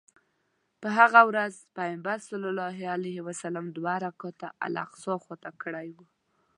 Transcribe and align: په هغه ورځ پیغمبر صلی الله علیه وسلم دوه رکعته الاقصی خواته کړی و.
په 0.81 0.87
هغه 0.97 1.21
ورځ 1.29 1.53
پیغمبر 1.77 2.17
صلی 2.29 2.47
الله 2.51 2.75
علیه 2.95 3.19
وسلم 3.27 3.65
دوه 3.75 3.93
رکعته 4.05 4.47
الاقصی 4.65 5.15
خواته 5.23 5.51
کړی 5.61 5.87
و. 5.95 5.97